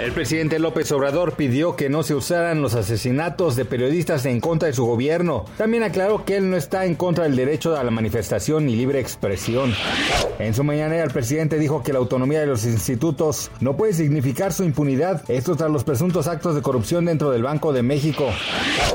El 0.00 0.12
presidente 0.12 0.58
López 0.58 0.90
Obrador 0.92 1.34
pidió 1.34 1.76
que 1.76 1.90
no 1.90 2.02
se 2.02 2.14
usaran 2.14 2.62
los 2.62 2.74
asesinatos 2.74 3.54
de 3.54 3.66
periodistas 3.66 4.24
en 4.24 4.40
contra 4.40 4.68
de 4.68 4.72
su 4.72 4.86
gobierno. 4.86 5.44
También 5.58 5.82
aclaró 5.82 6.24
que 6.24 6.38
él 6.38 6.48
no 6.48 6.56
está 6.56 6.86
en 6.86 6.94
contra 6.94 7.24
del 7.24 7.36
derecho 7.36 7.76
a 7.76 7.84
la 7.84 7.90
manifestación 7.90 8.70
y 8.70 8.76
libre 8.76 8.98
expresión. 8.98 9.74
En 10.38 10.54
su 10.54 10.64
mañana 10.64 10.96
el 10.96 11.10
presidente 11.10 11.58
dijo 11.58 11.82
que 11.82 11.92
la 11.92 11.98
autonomía 11.98 12.40
de 12.40 12.46
los 12.46 12.64
institutos 12.64 13.50
no 13.60 13.76
puede 13.76 13.92
significar 13.92 14.54
su 14.54 14.64
impunidad, 14.64 15.22
esto 15.28 15.54
tras 15.54 15.70
los 15.70 15.84
presuntos 15.84 16.28
actos 16.28 16.54
de 16.54 16.62
corrupción 16.62 17.04
dentro 17.04 17.30
del 17.30 17.42
Banco 17.42 17.74
de 17.74 17.82
México. 17.82 18.30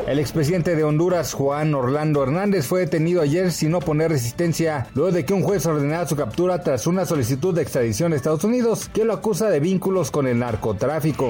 El 0.07 0.17
expresidente 0.17 0.75
de 0.75 0.83
Honduras, 0.83 1.33
Juan 1.33 1.75
Orlando 1.75 2.23
Hernández, 2.23 2.65
fue 2.65 2.79
detenido 2.79 3.21
ayer 3.21 3.51
sin 3.51 3.75
oponer 3.75 4.09
resistencia, 4.09 4.87
luego 4.95 5.12
de 5.12 5.23
que 5.23 5.34
un 5.34 5.43
juez 5.43 5.67
ordenara 5.67 6.07
su 6.07 6.15
captura 6.15 6.63
tras 6.63 6.87
una 6.87 7.05
solicitud 7.05 7.53
de 7.53 7.62
extradición 7.62 8.12
a 8.12 8.15
Estados 8.15 8.43
Unidos, 8.43 8.90
que 8.91 9.05
lo 9.05 9.13
acusa 9.13 9.51
de 9.51 9.59
vínculos 9.59 10.09
con 10.09 10.25
el 10.25 10.40
narcotráfico. 10.96 11.29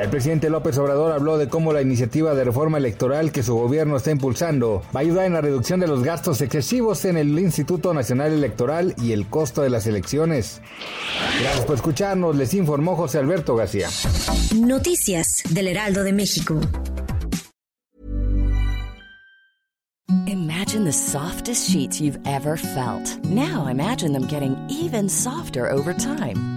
El 0.00 0.08
presidente 0.10 0.50
López 0.50 0.76
Obrador 0.78 1.12
habló 1.12 1.38
de 1.38 1.48
cómo 1.48 1.72
la 1.72 1.82
iniciativa 1.82 2.34
de 2.34 2.44
reforma 2.44 2.78
electoral 2.78 3.32
que 3.32 3.42
su 3.42 3.54
gobierno 3.54 3.96
está 3.96 4.10
impulsando 4.10 4.82
va 4.94 5.00
a 5.00 5.02
ayudar 5.02 5.26
en 5.26 5.34
la 5.34 5.40
reducción 5.40 5.80
de 5.80 5.86
los 5.86 6.02
gastos 6.02 6.40
excesivos 6.40 7.04
en 7.04 7.16
el 7.16 7.38
Instituto 7.38 7.94
Nacional 7.94 8.32
Electoral 8.32 8.94
y 8.98 9.12
el 9.12 9.26
costo 9.26 9.62
de 9.62 9.70
las 9.70 9.86
elecciones. 9.86 10.60
Gracias 11.40 11.64
por 11.64 11.76
escucharnos, 11.76 12.36
les 12.36 12.54
informó 12.54 12.96
José 12.96 13.18
Alberto 13.18 13.56
García. 13.56 13.88
Noticias 14.54 15.42
del 15.50 15.68
Heraldo 15.68 16.02
de 16.02 16.12
México. 16.12 16.60
Imagine 20.26 20.84
the 20.84 20.92
softest 20.92 21.70
sheets 21.70 22.00
you've 22.00 22.18
ever 22.26 22.56
felt. 22.56 23.24
Now 23.24 23.66
imagine 23.66 24.12
them 24.12 24.26
getting 24.26 24.56
even 24.68 25.08
softer 25.08 25.68
over 25.68 25.92
time. 25.92 26.53